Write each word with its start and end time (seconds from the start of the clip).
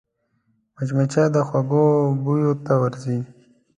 مچمچۍ 0.75 1.25
د 1.35 1.37
خوږو 1.47 1.85
بویو 2.23 2.53
ته 2.65 2.73
ورځي 2.81 3.17